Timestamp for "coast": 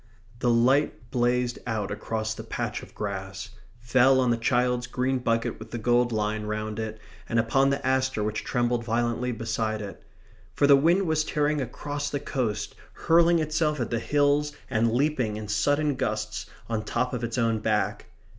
12.19-12.73